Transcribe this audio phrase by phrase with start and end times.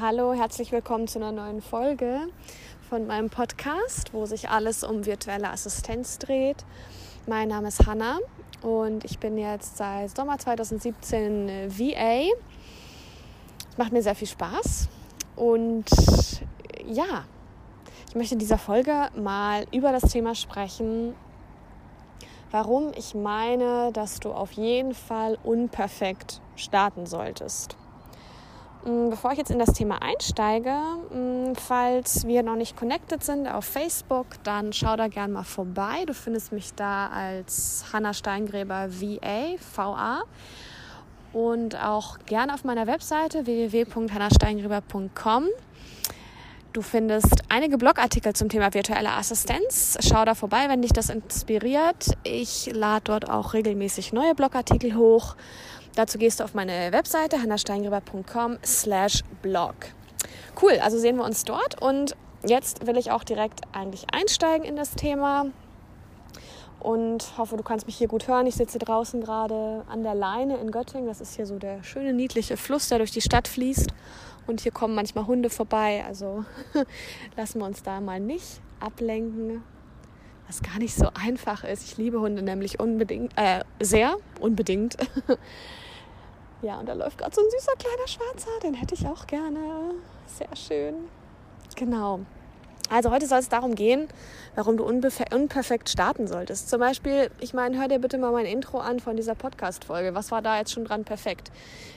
[0.00, 2.28] Hallo, herzlich willkommen zu einer neuen Folge
[2.88, 6.64] von meinem Podcast, wo sich alles um virtuelle Assistenz dreht.
[7.26, 8.18] Mein Name ist Hanna
[8.62, 12.26] und ich bin jetzt seit Sommer 2017 VA.
[13.70, 14.88] Es macht mir sehr viel Spaß
[15.34, 15.86] und
[16.86, 17.24] ja,
[18.08, 21.16] ich möchte in dieser Folge mal über das Thema sprechen,
[22.52, 27.77] warum ich meine, dass du auf jeden Fall unperfekt starten solltest.
[28.84, 33.48] Mm, bevor ich jetzt in das Thema einsteige, mm, falls wir noch nicht connected sind
[33.48, 36.04] auf Facebook, dann schau da gerne mal vorbei.
[36.06, 40.22] Du findest mich da als Hanna Steingräber VA, VA.
[41.32, 45.44] Und auch gerne auf meiner Webseite www.hannasteingräber.com.
[46.72, 49.98] Du findest einige Blogartikel zum Thema virtuelle Assistenz.
[50.00, 52.12] Schau da vorbei, wenn dich das inspiriert.
[52.24, 55.34] Ich lade dort auch regelmäßig neue Blogartikel hoch.
[55.98, 59.74] Dazu gehst du auf meine Webseite hannasteingreber.com slash blog.
[60.62, 62.14] Cool, also sehen wir uns dort und
[62.46, 65.46] jetzt will ich auch direkt eigentlich einsteigen in das Thema
[66.78, 68.46] und hoffe, du kannst mich hier gut hören.
[68.46, 71.08] Ich sitze draußen gerade an der Leine in Göttingen.
[71.08, 73.88] Das ist hier so der schöne, niedliche Fluss, der durch die Stadt fließt.
[74.46, 76.04] Und hier kommen manchmal Hunde vorbei.
[76.06, 76.44] Also
[77.36, 79.64] lassen wir uns da mal nicht ablenken,
[80.46, 81.82] was gar nicht so einfach ist.
[81.82, 84.96] Ich liebe Hunde nämlich unbedingt, äh, sehr unbedingt.
[86.62, 89.94] Ja, und da läuft gerade so ein süßer kleiner Schwarzer, den hätte ich auch gerne.
[90.26, 91.08] Sehr schön.
[91.76, 92.20] Genau.
[92.90, 94.08] Also heute soll es darum gehen,
[94.54, 96.70] warum du unperfekt starten solltest.
[96.70, 100.14] Zum Beispiel, ich meine, hör dir bitte mal mein Intro an von dieser Podcast-Folge.
[100.14, 101.52] Was war da jetzt schon dran perfekt?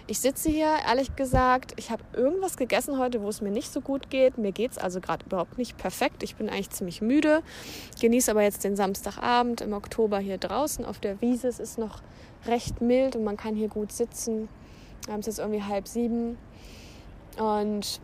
[0.08, 3.80] Ich sitze hier, ehrlich gesagt, ich habe irgendwas gegessen heute, wo es mir nicht so
[3.80, 4.38] gut geht.
[4.38, 6.24] Mir geht es also gerade überhaupt nicht perfekt.
[6.24, 7.42] Ich bin eigentlich ziemlich müde,
[8.02, 11.48] genieße aber jetzt den Samstagabend im Oktober hier draußen auf der Wiese.
[11.48, 12.02] Es ist noch
[12.46, 14.50] recht mild und man kann hier gut sitzen.
[15.06, 16.38] Wir haben es jetzt irgendwie halb sieben
[17.38, 18.02] und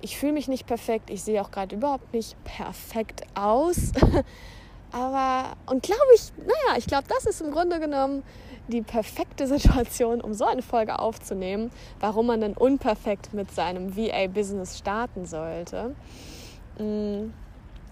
[0.00, 1.10] ich fühle mich nicht perfekt.
[1.10, 3.92] Ich sehe auch gerade überhaupt nicht perfekt aus.
[4.92, 8.22] Aber, und glaube ich, naja, ich glaube, das ist im Grunde genommen
[8.68, 11.70] die perfekte Situation, um so eine Folge aufzunehmen,
[12.00, 15.94] warum man denn unperfekt mit seinem VA-Business starten sollte.
[16.78, 17.30] Mm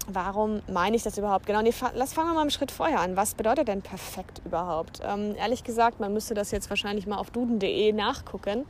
[0.06, 1.46] warum meine ich das überhaupt?
[1.46, 3.16] Genau, nee, lass fangen wir mal einen Schritt vorher an.
[3.16, 5.00] Was bedeutet denn perfekt überhaupt?
[5.04, 8.66] Ähm, ehrlich gesagt, man müsste das jetzt wahrscheinlich mal auf duden.de nachgucken,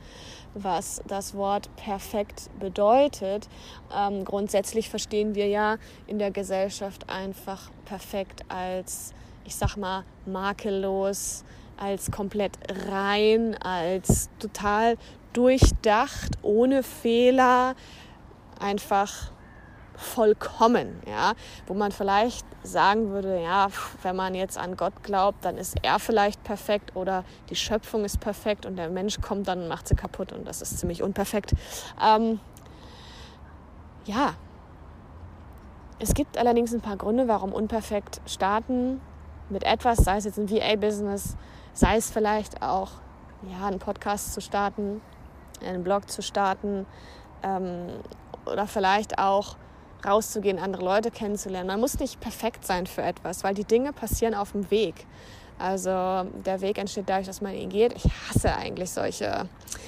[0.53, 3.47] was das Wort perfekt bedeutet.
[3.95, 9.13] Ähm, grundsätzlich verstehen wir ja in der Gesellschaft einfach perfekt als,
[9.43, 11.43] ich sag mal, makellos,
[11.77, 12.57] als komplett
[12.89, 14.97] rein, als total
[15.33, 17.75] durchdacht, ohne Fehler,
[18.59, 19.31] einfach
[19.97, 21.33] vollkommen, ja,
[21.67, 23.67] wo man vielleicht sagen würde, ja,
[24.01, 28.19] wenn man jetzt an Gott glaubt, dann ist er vielleicht perfekt oder die Schöpfung ist
[28.19, 31.53] perfekt und der Mensch kommt dann und macht sie kaputt und das ist ziemlich unperfekt.
[32.03, 32.39] Ähm,
[34.05, 34.33] ja,
[35.99, 38.99] es gibt allerdings ein paar Gründe, warum unperfekt starten
[39.49, 41.37] mit etwas, sei es jetzt ein VA-Business,
[41.73, 42.91] sei es vielleicht auch
[43.49, 45.01] ja, einen Podcast zu starten,
[45.65, 46.85] einen Blog zu starten
[47.43, 47.87] ähm,
[48.45, 49.55] oder vielleicht auch
[50.05, 51.67] rauszugehen, andere Leute kennenzulernen.
[51.67, 55.05] Man muss nicht perfekt sein für etwas, weil die Dinge passieren auf dem Weg.
[55.57, 57.93] Also der Weg entsteht dadurch, dass man ihn geht.
[57.93, 59.47] Ich hasse eigentlich solche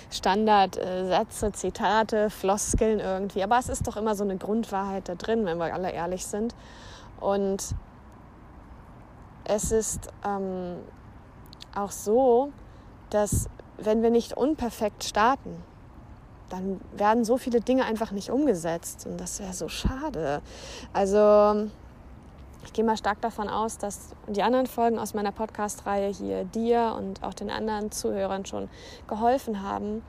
[0.10, 3.44] Standardsätze, Zitate, Floskeln irgendwie.
[3.44, 6.56] Aber es ist doch immer so eine Grundwahrheit da drin, wenn wir alle ehrlich sind.
[7.20, 7.76] Und
[9.44, 10.78] es ist ähm,
[11.76, 12.52] auch so,
[13.10, 15.64] dass wenn wir nicht unperfekt starten,
[16.50, 19.06] dann werden so viele Dinge einfach nicht umgesetzt.
[19.06, 20.42] Und das wäre so schade.
[20.94, 21.70] Also
[22.64, 26.96] ich gehe mal stark davon aus, dass die anderen Folgen aus meiner Podcast-Reihe hier dir
[26.98, 28.70] und auch den anderen Zuhörern schon
[29.08, 30.04] geholfen haben.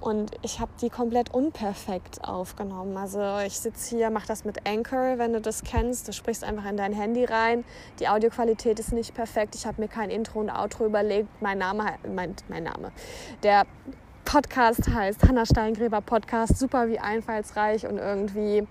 [0.00, 2.96] Und ich habe die komplett unperfekt aufgenommen.
[2.96, 6.08] Also ich sitze hier, mache das mit Anchor, wenn du das kennst.
[6.08, 7.64] Du sprichst einfach in dein Handy rein.
[7.98, 9.54] Die Audioqualität ist nicht perfekt.
[9.54, 11.28] Ich habe mir kein Intro und Outro überlegt.
[11.42, 12.92] Mein Name, mein, mein Name.
[13.42, 13.66] Der
[14.30, 18.64] Podcast heißt Hanna Steingräber Podcast, super wie einfallsreich und irgendwie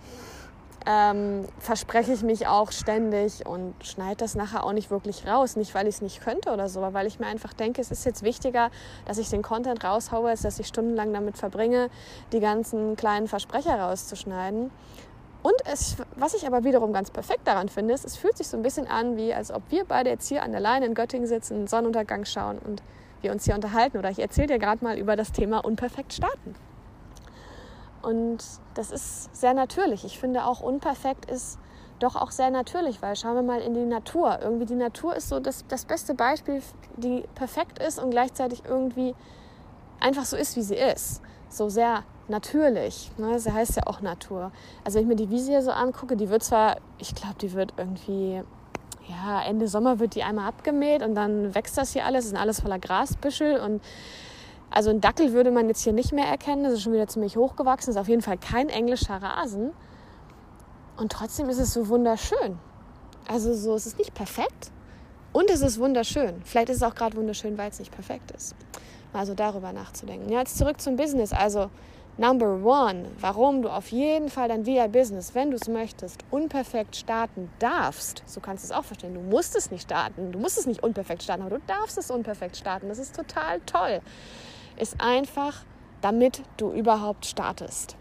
[0.87, 5.57] ähm, verspreche ich mich auch ständig und schneide das nachher auch nicht wirklich raus.
[5.57, 7.91] Nicht, weil ich es nicht könnte oder so, aber weil ich mir einfach denke, es
[7.91, 8.71] ist jetzt wichtiger,
[9.03, 11.89] dass ich den Content raushaue, als dass ich stundenlang damit verbringe,
[12.31, 14.71] die ganzen kleinen Versprecher rauszuschneiden.
[15.43, 18.55] Und es, was ich aber wiederum ganz perfekt daran finde, ist, es fühlt sich so
[18.55, 21.27] ein bisschen an, wie als ob wir beide jetzt hier an der Leine in Göttingen
[21.27, 22.81] sitzen, Sonnenuntergang schauen und
[23.23, 26.55] wir uns hier unterhalten oder ich erzähle dir gerade mal über das Thema unperfekt starten.
[28.01, 28.43] Und
[28.75, 30.05] das ist sehr natürlich.
[30.05, 31.59] Ich finde auch unperfekt ist
[31.99, 34.39] doch auch sehr natürlich, weil schauen wir mal in die Natur.
[34.41, 36.61] Irgendwie die Natur ist so das, das beste Beispiel,
[36.95, 39.15] die perfekt ist und gleichzeitig irgendwie
[39.99, 41.21] einfach so ist, wie sie ist.
[41.49, 43.11] So sehr natürlich.
[43.17, 43.39] Ne?
[43.39, 44.51] Sie heißt ja auch Natur.
[44.83, 47.53] Also wenn ich mir die Wiese hier so angucke, die wird zwar, ich glaube, die
[47.53, 48.43] wird irgendwie,
[49.09, 52.39] ja, Ende Sommer wird die einmal abgemäht und dann wächst das hier alles, es sind
[52.39, 53.81] alles voller Grasbüschel und
[54.71, 57.35] also ein Dackel würde man jetzt hier nicht mehr erkennen, das ist schon wieder ziemlich
[57.35, 59.71] hochgewachsen, das ist auf jeden Fall kein englischer Rasen.
[60.95, 62.59] Und trotzdem ist es so wunderschön.
[63.27, 64.71] Also so, es ist nicht perfekt
[65.33, 66.41] und es ist wunderschön.
[66.43, 68.55] Vielleicht ist es auch gerade wunderschön, weil es nicht perfekt ist.
[69.13, 70.29] Mal so darüber nachzudenken.
[70.29, 71.33] Ja, jetzt zurück zum Business.
[71.33, 71.69] Also
[72.19, 77.49] Number one, warum du auf jeden Fall dein VI-Business, wenn du es möchtest, unperfekt starten
[77.59, 78.23] darfst.
[78.25, 79.13] So kannst du es auch verstehen.
[79.13, 80.33] Du musst es nicht starten.
[80.33, 82.89] Du musst es nicht unperfekt starten, aber du darfst es unperfekt starten.
[82.89, 84.01] Das ist total toll.
[84.75, 85.63] Ist einfach,
[86.01, 87.95] damit du überhaupt startest.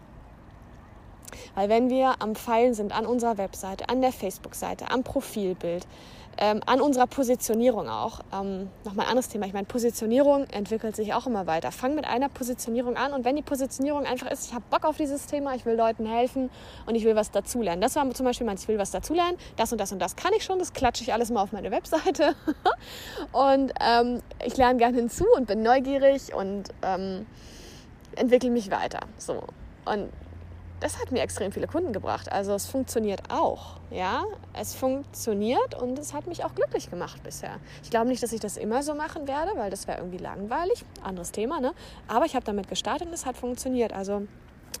[1.55, 5.87] Weil wenn wir am Pfeilen sind an unserer Webseite, an der Facebook-Seite, am Profilbild,
[6.37, 8.21] ähm, an unserer Positionierung auch.
[8.33, 9.45] Ähm, Nochmal ein anderes Thema.
[9.45, 11.71] Ich meine, Positionierung entwickelt sich auch immer weiter.
[11.71, 14.97] Fang mit einer Positionierung an und wenn die Positionierung einfach ist, ich habe Bock auf
[14.97, 16.49] dieses Thema, ich will Leuten helfen
[16.85, 17.81] und ich will was dazulernen.
[17.81, 20.31] Das war zum Beispiel mein, ich will was dazulernen, das und das und das kann
[20.35, 22.35] ich schon, das klatsche ich alles mal auf meine Webseite.
[23.31, 27.25] und ähm, ich lerne gerne hinzu und bin neugierig und ähm,
[28.15, 29.01] entwickle mich weiter.
[29.17, 29.43] So.
[29.85, 30.09] Und
[30.79, 32.31] das hat mir extrem viele Kunden gebracht.
[32.31, 34.23] Also es funktioniert auch, ja.
[34.53, 37.57] Es funktioniert und es hat mich auch glücklich gemacht bisher.
[37.83, 40.85] Ich glaube nicht, dass ich das immer so machen werde, weil das wäre irgendwie langweilig.
[41.03, 41.73] Anderes Thema, ne?
[42.07, 43.93] Aber ich habe damit gestartet und es hat funktioniert.
[43.93, 44.27] Also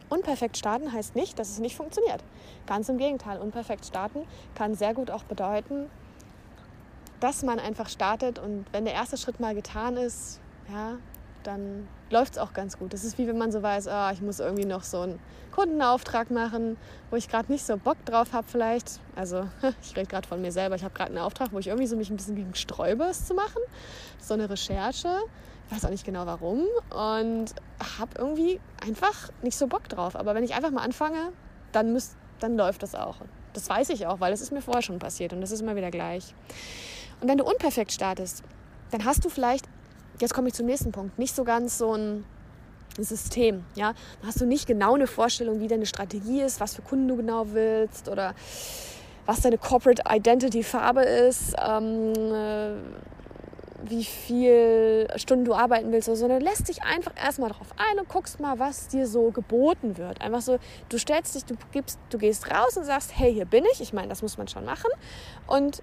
[0.09, 2.23] unperfekt starten heißt nicht, dass es nicht funktioniert.
[2.65, 4.23] Ganz im Gegenteil, unperfekt starten
[4.55, 5.87] kann sehr gut auch bedeuten,
[7.19, 10.39] dass man einfach startet und wenn der erste Schritt mal getan ist,
[10.71, 10.97] ja,
[11.43, 12.93] dann läuft es auch ganz gut.
[12.93, 15.19] Das ist wie wenn man so weiß, oh, ich muss irgendwie noch so einen
[15.51, 16.77] Kundenauftrag machen,
[17.09, 18.99] wo ich gerade nicht so Bock drauf habe vielleicht.
[19.15, 19.47] Also
[19.81, 20.75] ich rede gerade von mir selber.
[20.75, 23.25] Ich habe gerade einen Auftrag, wo ich irgendwie so mich ein bisschen gegen sträube, es
[23.25, 23.61] zu machen.
[24.19, 25.09] So eine Recherche.
[25.67, 26.63] Ich weiß auch nicht genau warum.
[26.89, 27.53] Und
[27.99, 30.15] habe irgendwie einfach nicht so Bock drauf.
[30.15, 31.31] Aber wenn ich einfach mal anfange,
[31.71, 33.17] dann, müsst, dann läuft das auch.
[33.53, 35.75] Das weiß ich auch, weil das ist mir vorher schon passiert und das ist immer
[35.75, 36.33] wieder gleich.
[37.21, 38.43] Und wenn du unperfekt startest,
[38.91, 39.65] dann hast du vielleicht
[40.19, 42.25] jetzt komme ich zum nächsten Punkt, nicht so ganz so ein
[42.97, 43.63] System.
[43.75, 43.93] Ja?
[44.21, 47.15] Da hast du nicht genau eine Vorstellung, wie deine Strategie ist, was für Kunden du
[47.15, 48.33] genau willst oder
[49.25, 52.71] was deine Corporate Identity Farbe ist, ähm, äh,
[53.83, 58.39] wie viel Stunden du arbeiten willst, sondern lässt dich einfach erstmal darauf ein und guckst
[58.39, 60.19] mal, was dir so geboten wird.
[60.21, 60.57] Einfach so,
[60.89, 63.81] du stellst dich, du gibst, du gehst raus und sagst, hey, hier bin ich.
[63.81, 64.89] Ich meine, das muss man schon machen.
[65.47, 65.81] Und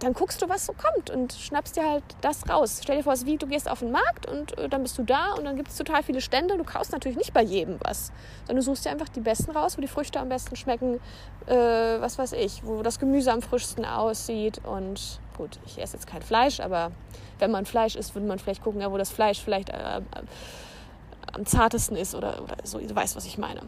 [0.00, 2.80] dann guckst du, was so kommt und schnappst dir halt das raus.
[2.82, 4.96] Stell dir vor, es ist wie, du gehst auf den Markt und äh, dann bist
[4.98, 6.56] du da und dann gibt es total viele Stände.
[6.56, 8.12] Du kaufst natürlich nicht bei jedem was,
[8.46, 11.00] sondern du suchst dir einfach die besten raus, wo die Früchte am besten schmecken,
[11.46, 14.60] äh, was weiß ich, wo das Gemüse am frischsten aussieht.
[14.64, 16.92] Und gut, ich esse jetzt kein Fleisch, aber
[17.38, 20.00] wenn man Fleisch isst, würde man vielleicht gucken, ja, wo das Fleisch vielleicht äh,
[21.32, 23.62] am zartesten ist oder, oder so, du weißt, was ich meine.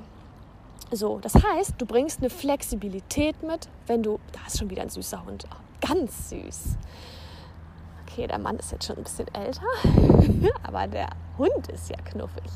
[0.93, 4.91] So, das heißt, du bringst eine Flexibilität mit, wenn du, da ist schon wieder ein
[4.91, 5.45] süßer Hund,
[5.81, 6.77] ganz süß.
[8.03, 9.63] Okay, der Mann ist jetzt schon ein bisschen älter,
[10.63, 12.51] aber der Hund ist ja knuffig.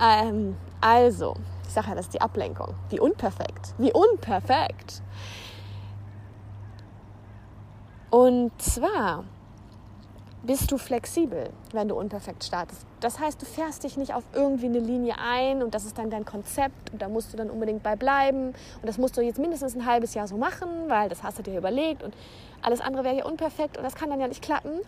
[0.00, 1.34] Ähm, also,
[1.66, 2.74] ich sage ja, das ist die Ablenkung.
[2.88, 3.74] Wie unperfekt.
[3.78, 5.02] Wie unperfekt.
[8.10, 9.24] Und zwar
[10.42, 12.86] bist du flexibel, wenn du unperfekt startest.
[13.00, 16.10] Das heißt, du fährst dich nicht auf irgendwie eine Linie ein und das ist dann
[16.10, 19.38] dein Konzept und da musst du dann unbedingt bei bleiben und das musst du jetzt
[19.38, 22.14] mindestens ein halbes Jahr so machen, weil das hast du dir überlegt und
[22.62, 24.80] alles andere wäre ja unperfekt und das kann dann ja nicht klappen,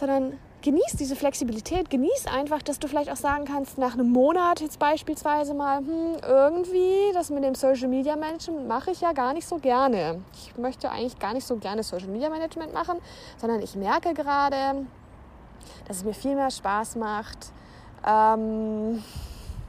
[0.00, 4.60] sondern genieß diese Flexibilität, genieß einfach, dass du vielleicht auch sagen kannst, nach einem Monat
[4.60, 9.34] jetzt beispielsweise mal, hm, irgendwie, das mit dem Social Media Management mache ich ja gar
[9.34, 10.22] nicht so gerne.
[10.32, 12.98] Ich möchte eigentlich gar nicht so gerne Social Media Management machen,
[13.36, 14.86] sondern ich merke gerade,
[15.86, 17.52] dass es mir viel mehr Spaß macht,
[18.06, 19.02] ähm,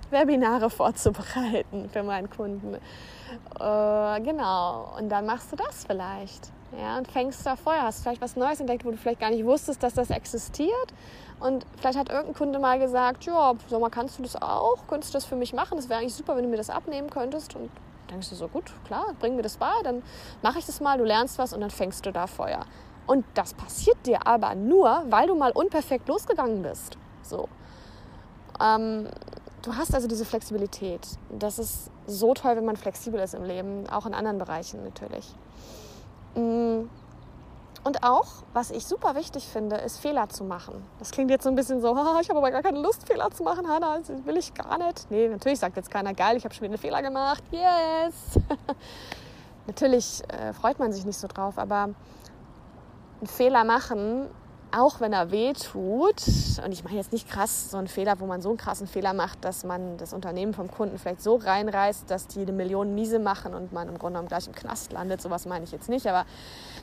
[0.09, 2.75] Webinare vorzubereiten für meinen Kunden.
[2.75, 6.51] Äh, genau, und dann machst du das vielleicht.
[6.79, 9.45] Ja, und fängst da vorher, hast vielleicht was Neues entdeckt, wo du vielleicht gar nicht
[9.45, 10.93] wusstest, dass das existiert.
[11.39, 14.77] Und vielleicht hat irgendein Kunde mal gesagt, ja, sag mal, kannst du das auch?
[14.87, 15.75] Könntest du das für mich machen?
[15.75, 17.55] Das wäre eigentlich super, wenn du mir das abnehmen könntest.
[17.55, 17.69] Und
[18.09, 20.03] denkst du so, gut, klar, bring mir das bei, dann
[20.41, 22.61] mache ich das mal, du lernst was und dann fängst du da Feuer.
[23.07, 26.97] Und das passiert dir aber nur, weil du mal unperfekt losgegangen bist.
[27.23, 27.49] So.
[28.61, 29.07] Ähm,
[29.63, 31.07] du hast also diese Flexibilität.
[31.29, 35.33] Das ist so toll, wenn man flexibel ist im Leben, auch in anderen Bereichen natürlich.
[37.91, 40.81] Und auch, was ich super wichtig finde, ist Fehler zu machen.
[41.00, 41.89] Das klingt jetzt so ein bisschen so,
[42.21, 45.12] ich habe aber gar keine Lust, Fehler zu machen, Hanna, das will ich gar nicht.
[45.12, 48.39] Nee, natürlich sagt jetzt keiner, geil, ich habe schon wieder einen Fehler gemacht, yes.
[49.67, 51.89] natürlich äh, freut man sich nicht so drauf, aber
[53.19, 54.29] einen Fehler machen
[54.71, 56.23] auch wenn er weh tut,
[56.63, 59.13] und ich meine jetzt nicht krass so einen Fehler, wo man so einen krassen Fehler
[59.13, 63.19] macht, dass man das Unternehmen vom Kunden vielleicht so reinreißt, dass die eine Million Miese
[63.19, 65.21] machen und man im Grunde genommen gleich im Knast landet.
[65.21, 66.25] Sowas meine ich jetzt nicht, aber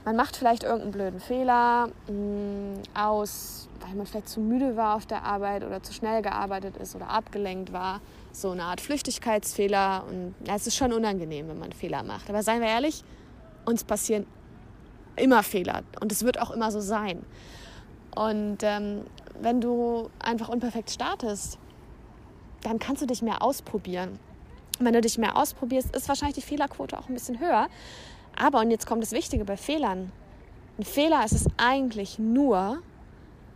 [0.04, 4.97] man macht vielleicht irgendeinen blöden Fehler mh, mm, aus, weil man vielleicht zu müde war
[4.97, 8.00] auf der Arbeit oder zu schnell gearbeitet ist oder abgelenkt war.
[8.33, 10.04] So eine Art Flüchtigkeitsfehler.
[10.09, 12.28] Und ja, es ist schon unangenehm, wenn man Fehler macht.
[12.28, 13.02] Aber seien wir ehrlich,
[13.64, 14.26] uns passieren
[15.16, 17.25] immer Fehler und es wird auch immer so sein.
[18.19, 19.05] Und ähm,
[19.41, 21.57] wenn du einfach unperfekt startest,
[22.63, 24.19] dann kannst du dich mehr ausprobieren.
[24.81, 27.69] wenn du dich mehr ausprobierst, ist wahrscheinlich die Fehlerquote auch ein bisschen höher.
[28.37, 30.11] Aber, und jetzt kommt das Wichtige bei Fehlern,
[30.79, 32.79] ein Fehler ist es eigentlich nur,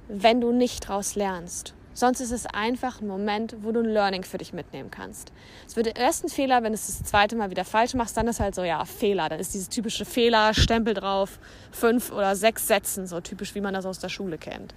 [0.06, 1.74] wenn du nicht daraus lernst.
[1.94, 5.32] Sonst ist es einfach ein Moment, wo du ein Learning für dich mitnehmen kannst.
[5.66, 8.28] Es wird der erste Fehler, wenn du es das zweite Mal wieder falsch machst, dann
[8.28, 9.28] ist halt so, ja, Fehler.
[9.28, 11.38] Dann ist dieses typische Fehler, Stempel drauf,
[11.70, 14.74] fünf oder sechs Sätzen, so typisch, wie man das aus der Schule kennt.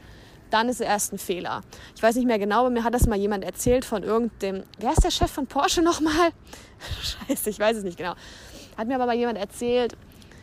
[0.50, 1.62] Dann ist es erst ein Fehler.
[1.96, 4.92] Ich weiß nicht mehr genau, aber mir hat das mal jemand erzählt von irgendeinem, wer
[4.92, 6.32] ist der Chef von Porsche nochmal?
[7.28, 8.14] Scheiße, ich weiß es nicht genau.
[8.78, 9.96] Hat mir aber mal jemand erzählt,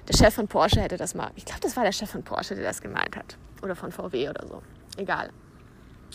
[0.08, 2.54] der Chef von Porsche hätte das mal, ich glaube, das war der Chef von Porsche,
[2.54, 3.36] der das gemeint hat.
[3.62, 4.62] Oder von VW oder so.
[4.96, 5.30] Egal.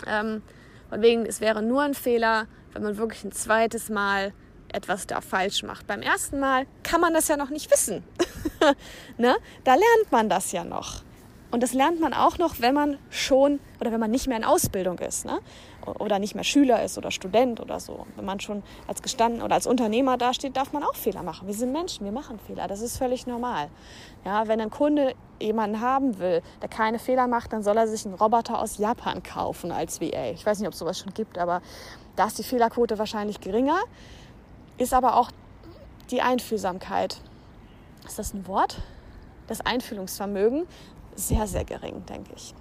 [0.06, 0.42] Ähm,
[0.90, 4.34] von wegen, es wäre nur ein Fehler, wenn man wirklich ein zweites Mal
[4.72, 5.88] etwas da falsch macht.
[5.88, 8.04] Beim ersten Mal kann man das ja noch nicht wissen.
[9.18, 9.36] ne?
[9.64, 11.04] Da lernt man das ja noch.
[11.50, 14.44] Und das lernt man auch noch, wenn man schon oder wenn man nicht mehr in
[14.44, 15.26] Ausbildung ist.
[15.26, 15.40] Ne?
[15.86, 18.06] Oder nicht mehr Schüler ist oder Student oder so.
[18.18, 21.48] Wenn man schon als gestanden oder als Unternehmer dasteht, darf man auch Fehler machen.
[21.48, 22.68] Wir sind Menschen, wir machen Fehler.
[22.68, 23.70] Das ist völlig normal.
[24.26, 28.06] Ja, wenn ein Kunde jemanden haben will, der keine Fehler macht, dann soll er sich
[28.06, 30.32] einen Roboter aus Japan kaufen als VA.
[30.32, 31.62] Ich weiß nicht, ob es sowas schon gibt, aber
[32.18, 33.80] da ist die Fehlerquote wahrscheinlich geringer.
[34.78, 35.32] Ist aber auch
[36.12, 37.22] die Einfühlsamkeit.
[38.06, 38.82] Ist das ein Wort?
[39.48, 40.68] Das Einfühlungsvermögen
[41.18, 42.54] sehr, sehr gering, denke ich.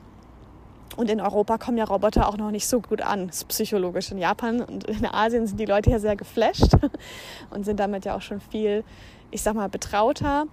[0.97, 4.11] Und in Europa kommen ja Roboter auch noch nicht so gut an, psychologisch.
[4.11, 6.73] In Japan und in Asien sind die Leute ja sehr geflasht
[7.51, 8.83] und sind damit ja auch schon viel,
[9.31, 10.47] ich sag mal, betrauter.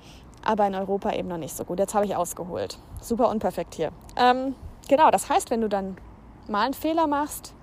[0.43, 1.79] Aber in Europa eben noch nicht so gut.
[1.79, 2.77] Jetzt habe ich ausgeholt.
[2.99, 3.91] Super unperfekt hier.
[4.17, 4.55] Ähm,
[4.89, 5.95] genau, das heißt, wenn du dann
[6.49, 7.53] mal einen Fehler machst,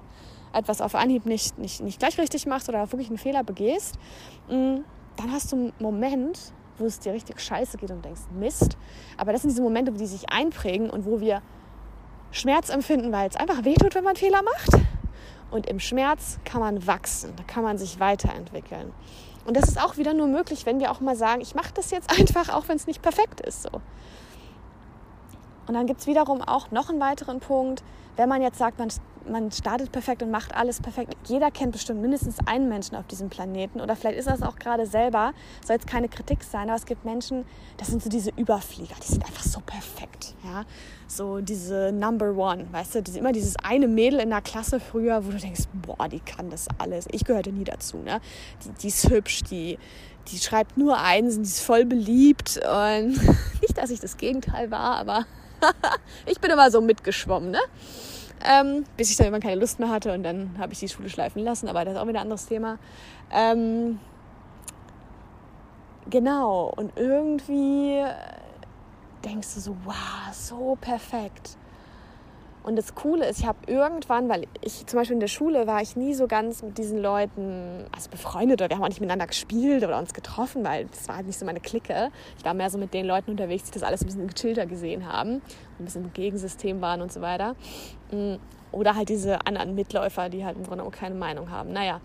[0.54, 3.96] etwas auf Anhieb nicht, nicht, nicht gleich richtig machst oder wirklich einen Fehler begehst,
[4.48, 4.78] mm,
[5.16, 8.76] dann hast du einen Moment, wo es dir richtig scheiße geht und denkst, Mist.
[9.16, 11.42] Aber das sind diese Momente, die sich einprägen und wo wir
[12.32, 14.82] Schmerz empfinden, weil es einfach wehtut, wenn man Fehler macht.
[15.50, 18.92] Und im Schmerz kann man wachsen, da kann man sich weiterentwickeln.
[19.44, 21.90] Und das ist auch wieder nur möglich, wenn wir auch mal sagen, ich mache das
[21.90, 23.62] jetzt einfach, auch wenn es nicht perfekt ist.
[23.62, 23.70] So.
[25.70, 27.84] Und dann gibt es wiederum auch noch einen weiteren Punkt,
[28.16, 28.88] wenn man jetzt sagt, man,
[29.30, 31.14] man startet perfekt und macht alles perfekt.
[31.28, 34.84] Jeder kennt bestimmt mindestens einen Menschen auf diesem Planeten oder vielleicht ist das auch gerade
[34.84, 35.32] selber,
[35.64, 37.44] soll jetzt keine Kritik sein, aber es gibt Menschen,
[37.76, 40.34] das sind so diese Überflieger, die sind einfach so perfekt.
[40.42, 40.64] Ja?
[41.06, 45.30] So diese Number One, weißt du, immer dieses eine Mädel in der Klasse früher, wo
[45.30, 47.06] du denkst, boah, die kann das alles.
[47.12, 47.98] Ich gehörte nie dazu.
[47.98, 48.20] Ne?
[48.64, 49.78] Die, die ist hübsch, die,
[50.32, 53.10] die schreibt nur Einsen, die ist voll beliebt und
[53.62, 55.26] nicht, dass ich das Gegenteil war, aber
[56.26, 57.60] ich bin immer so mitgeschwommen, ne?
[58.42, 61.10] Ähm, bis ich dann irgendwann keine Lust mehr hatte und dann habe ich die Schule
[61.10, 62.78] schleifen lassen, aber das ist auch wieder ein anderes Thema.
[63.30, 63.98] Ähm,
[66.08, 68.02] genau, und irgendwie
[69.24, 71.58] denkst du so, wow, so perfekt.
[72.62, 75.80] Und das Coole ist, ich habe irgendwann, weil ich zum Beispiel in der Schule war
[75.80, 79.26] ich nie so ganz mit diesen Leuten, also befreundet oder wir haben auch nicht miteinander
[79.26, 82.10] gespielt oder uns getroffen, weil das war halt nicht so meine Clique.
[82.38, 85.10] Ich war mehr so mit den Leuten unterwegs, die das alles ein bisschen gechillter gesehen
[85.10, 85.40] haben,
[85.78, 87.56] ein bisschen im Gegensystem waren und so weiter.
[88.10, 88.34] Mm,
[88.72, 91.72] oder halt diese anderen Mitläufer, die halt im Grunde auch keine Meinung haben.
[91.72, 92.00] Naja.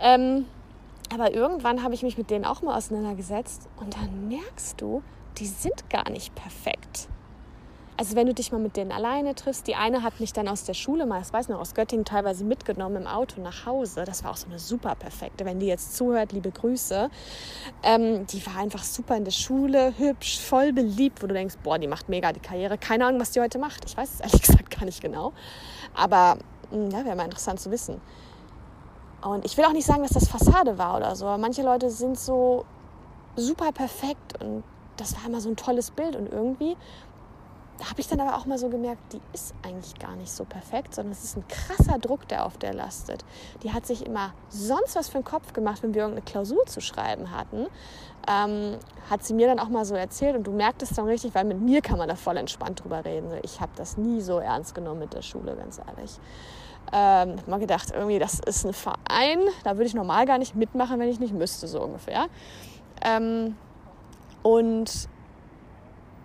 [0.00, 0.46] Ähm,
[1.12, 5.02] aber irgendwann habe ich mich mit denen auch mal auseinandergesetzt und dann merkst du,
[5.36, 7.08] die sind gar nicht perfekt
[7.96, 10.64] also wenn du dich mal mit denen alleine triffst, die eine hat mich dann aus
[10.64, 14.04] der Schule mal, das weiß ich noch, aus Göttingen teilweise mitgenommen im Auto nach Hause.
[14.04, 15.44] Das war auch so eine super perfekte.
[15.44, 17.10] Wenn die jetzt zuhört, liebe Grüße.
[17.82, 21.78] Ähm, die war einfach super in der Schule, hübsch, voll beliebt, wo du denkst, boah,
[21.78, 22.78] die macht mega die Karriere.
[22.78, 23.84] Keine Ahnung, was die heute macht.
[23.84, 25.32] Ich weiß es ehrlich gesagt gar nicht genau.
[25.94, 26.38] Aber
[26.70, 28.00] hm, ja, wäre mal interessant zu wissen.
[29.22, 31.26] Und ich will auch nicht sagen, dass das Fassade war oder so.
[31.26, 32.64] Aber manche Leute sind so
[33.36, 34.64] super perfekt und
[34.96, 36.76] das war immer so ein tolles Bild und irgendwie
[37.78, 40.44] da habe ich dann aber auch mal so gemerkt, die ist eigentlich gar nicht so
[40.44, 43.24] perfekt, sondern es ist ein krasser Druck, der auf der lastet.
[43.62, 46.80] Die hat sich immer sonst was für den Kopf gemacht, wenn wir irgendeine Klausur zu
[46.80, 47.66] schreiben hatten.
[48.28, 48.78] Ähm,
[49.10, 51.60] hat sie mir dann auch mal so erzählt und du merktest dann richtig, weil mit
[51.60, 53.32] mir kann man da voll entspannt drüber reden.
[53.42, 56.18] Ich habe das nie so ernst genommen mit der Schule, ganz ehrlich.
[56.92, 60.54] Ähm, habe mal gedacht, irgendwie, das ist ein Verein, da würde ich normal gar nicht
[60.54, 62.26] mitmachen, wenn ich nicht müsste, so ungefähr.
[63.04, 63.56] Ähm,
[64.42, 65.08] und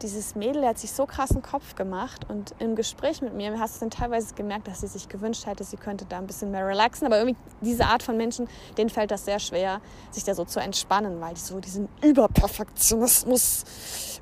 [0.02, 3.80] dieses Mädel hat sich so krassen Kopf gemacht und im Gespräch mit mir hast du
[3.82, 7.08] dann teilweise gemerkt, dass sie sich gewünscht hätte, sie könnte da ein bisschen mehr relaxen.
[7.08, 10.60] Aber irgendwie diese Art von Menschen, denen fällt das sehr schwer, sich da so zu
[10.60, 13.64] entspannen, weil die so diesen Überperfektionismus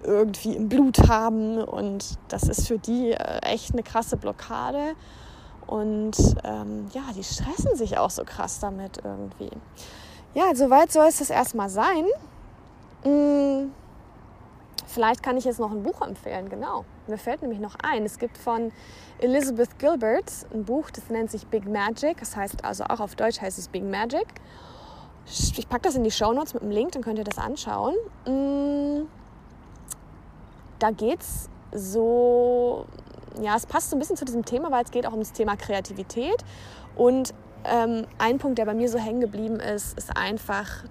[0.03, 4.96] irgendwie im Blut haben und das ist für die äh, echt eine krasse Blockade.
[5.67, 9.50] Und ähm, ja, die stressen sich auch so krass damit irgendwie.
[10.36, 12.05] Ja, soweit soll es das erstmal sein.
[13.03, 13.72] Mmh
[14.88, 16.86] Vielleicht kann ich jetzt noch ein Buch empfehlen, genau.
[17.08, 18.72] Mir fällt nämlich noch ein, es gibt von
[19.20, 22.18] Elizabeth Gilbert ein Buch, das nennt sich Big Magic.
[22.20, 24.25] Das heißt also auch auf Deutsch heißt es Big Magic.
[25.25, 27.96] Ich packe das in die Show Notes mit dem Link, dann könnt ihr das anschauen.
[28.25, 29.08] Mm.
[30.77, 32.86] Da geht es so,
[33.42, 35.32] ja, es passt so ein bisschen zu diesem Thema, weil es geht auch um das
[35.32, 36.44] Thema Kreativität.
[36.96, 40.84] Und ähm, ein Punkt, der bei mir so hängen geblieben ist, ist einfach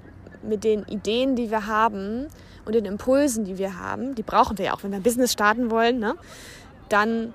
[0.42, 2.28] mit den Ideen, die wir haben,
[2.64, 5.32] und den Impulsen, die wir haben, die brauchen wir ja auch, wenn wir ein Business
[5.32, 6.14] starten wollen, ne?
[6.88, 7.34] dann,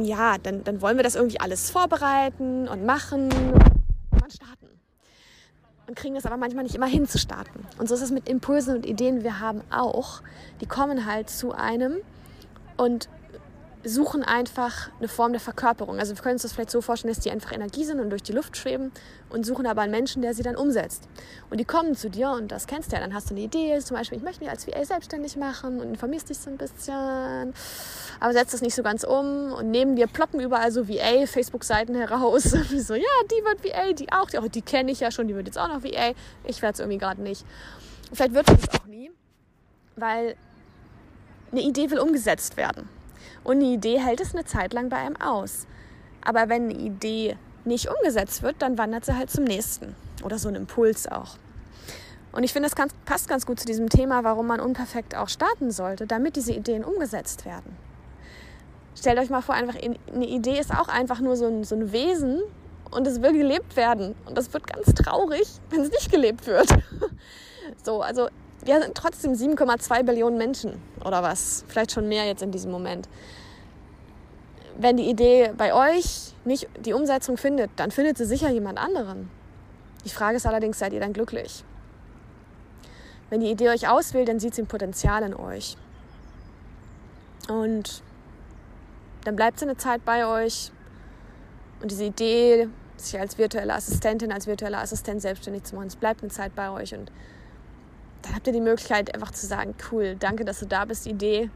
[0.00, 4.68] ja, dann, dann wollen wir das irgendwie alles vorbereiten und machen und starten.
[5.86, 7.66] Und kriegen das aber manchmal nicht immer hin zu starten.
[7.78, 10.22] Und so ist es mit Impulsen und Ideen, die wir haben auch.
[10.60, 11.96] Die kommen halt zu einem
[12.76, 13.08] und
[13.84, 15.98] suchen einfach eine Form der Verkörperung.
[15.98, 18.22] Also wir können uns das vielleicht so vorstellen, dass die einfach Energie sind und durch
[18.22, 18.92] die Luft schweben
[19.28, 21.08] und suchen aber einen Menschen, der sie dann umsetzt.
[21.50, 23.02] Und die kommen zu dir und das kennst du ja.
[23.02, 25.88] Dann hast du eine Idee, zum Beispiel, ich möchte mich als VA selbstständig machen und
[25.88, 27.52] informierst dich so ein bisschen,
[28.20, 31.94] aber setzt das nicht so ganz um und neben dir ploppen überall so VA, Facebook-Seiten
[31.94, 32.52] heraus.
[32.54, 35.34] Und so, ja, die wird VA, die auch, die, die kenne ich ja schon, die
[35.34, 36.12] wird jetzt auch noch VA.
[36.44, 37.44] Ich werde es irgendwie gerade nicht.
[38.12, 39.10] Vielleicht wird es auch nie,
[39.96, 40.36] weil
[41.50, 42.88] eine Idee will umgesetzt werden.
[43.44, 45.66] Und eine Idee hält es eine Zeit lang bei einem aus.
[46.22, 49.94] Aber wenn eine Idee nicht umgesetzt wird, dann wandert sie halt zum nächsten.
[50.22, 51.36] Oder so ein Impuls auch.
[52.32, 55.70] Und ich finde, das passt ganz gut zu diesem Thema, warum man unperfekt auch starten
[55.70, 57.76] sollte, damit diese Ideen umgesetzt werden.
[58.96, 61.92] Stellt euch mal vor, einfach eine Idee ist auch einfach nur so ein, so ein
[61.92, 62.42] Wesen
[62.90, 64.14] und es will gelebt werden.
[64.24, 66.68] Und das wird ganz traurig, wenn es nicht gelebt wird.
[67.82, 68.28] So, also
[68.62, 73.08] wir sind trotzdem 7,2 Billionen Menschen oder was, vielleicht schon mehr jetzt in diesem Moment.
[74.76, 79.30] Wenn die Idee bei euch nicht die Umsetzung findet, dann findet sie sicher jemand anderen.
[80.04, 81.64] Die Frage ist allerdings, seid ihr dann glücklich?
[83.30, 85.76] Wenn die Idee euch auswählt, dann sieht sie ein Potenzial in euch.
[87.48, 88.02] Und
[89.24, 90.70] dann bleibt sie eine Zeit bei euch.
[91.80, 96.22] Und diese Idee, sich als virtuelle Assistentin, als virtueller Assistent selbstständig zu machen, es bleibt
[96.22, 96.94] eine Zeit bei euch.
[96.94, 97.10] Und
[98.22, 101.50] dann habt ihr die Möglichkeit, einfach zu sagen, cool, danke, dass du da bist, Idee.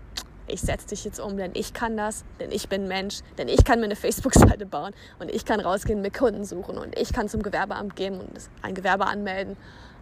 [0.49, 3.65] Ich setze dich jetzt um, denn ich kann das, denn ich bin Mensch, denn ich
[3.65, 7.29] kann mir eine Facebook-Seite bauen und ich kann rausgehen, mit Kunden suchen und ich kann
[7.29, 8.31] zum Gewerbeamt gehen und
[8.63, 9.57] ein Gewerbe anmelden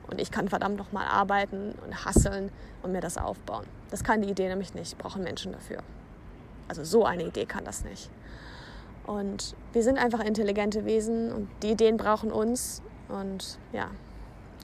[0.08, 2.50] und ich kann verdammt nochmal arbeiten und hasseln
[2.82, 3.66] und mir das aufbauen.
[3.90, 5.78] Das kann die Idee nämlich nicht, brauchen Menschen dafür.
[6.68, 8.10] Also so eine Idee kann das nicht.
[9.06, 12.82] Und wir sind einfach intelligente Wesen und die Ideen brauchen uns.
[13.08, 13.90] Und ja,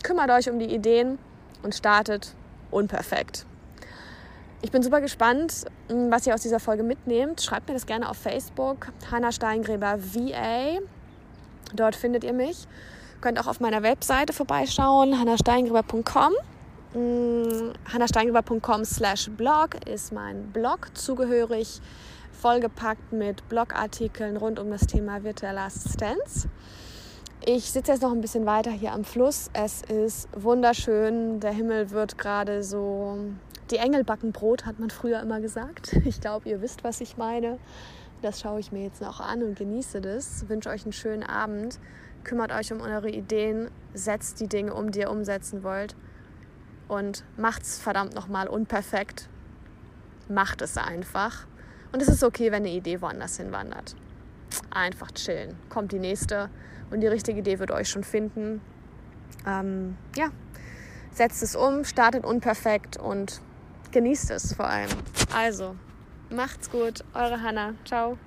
[0.02, 1.18] kümmert euch um die Ideen
[1.62, 2.34] und startet
[2.70, 3.46] unperfekt.
[4.64, 7.42] Ich bin super gespannt, hm, was ihr aus dieser Folge mitnehmt.
[7.42, 8.86] Schreibt mir das gerne auf Facebook.
[9.10, 10.78] Hanna Steingräber VA.
[11.74, 12.68] Dort findet ihr mich.
[13.20, 16.32] Könnt auch auf meiner Webseite vorbeischauen, hannasteingräber.com.
[16.92, 21.80] Hm, hannasteingräber.com slash blog ist mein Blog zugehörig,
[22.32, 26.46] vollgepackt mit Blogartikeln rund um das Thema virtuelle Assistenz.
[27.44, 29.50] Ich sitze jetzt noch ein bisschen weiter hier am Fluss.
[29.52, 31.40] Es ist wunderschön.
[31.40, 33.18] Der Himmel wird gerade so.
[33.72, 35.96] Die Engel backen Brot, hat man früher immer gesagt.
[36.04, 37.58] Ich glaube, ihr wisst, was ich meine.
[38.20, 40.46] Das schaue ich mir jetzt noch an und genieße das.
[40.50, 41.78] Wünsche euch einen schönen Abend.
[42.22, 43.70] Kümmert euch um eure Ideen.
[43.94, 45.96] Setzt die Dinge um, die ihr umsetzen wollt.
[46.86, 49.30] Und macht's verdammt nochmal unperfekt.
[50.28, 51.46] Macht es einfach.
[51.92, 53.96] Und es ist okay, wenn eine Idee woanders hinwandert.
[54.70, 55.56] Einfach chillen.
[55.70, 56.50] Kommt die nächste
[56.90, 58.60] und die richtige Idee wird euch schon finden.
[59.46, 60.28] Ähm, ja,
[61.10, 63.40] setzt es um, startet unperfekt und
[63.92, 64.90] genießt es vor allem.
[65.34, 65.76] Also,
[66.30, 67.74] macht's gut, eure Hanna.
[67.84, 68.18] Ciao.